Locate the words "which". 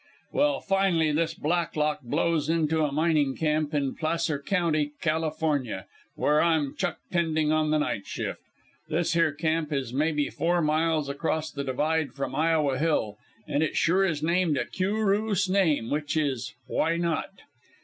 15.91-16.17